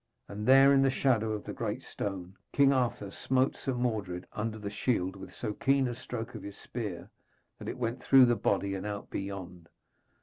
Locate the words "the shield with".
4.57-5.31